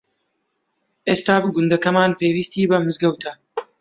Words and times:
ئێستا 1.07 1.35
گوندەکەمان 1.55 2.11
پێویستی 2.19 2.69
بە 2.69 2.77
مزگەوتە. 2.85 3.31